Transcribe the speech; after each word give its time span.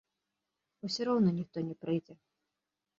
Усё 0.89 1.01
роўна 1.09 1.29
ніхто 1.39 1.57
не 1.71 1.75
прыйдзе. 1.85 2.13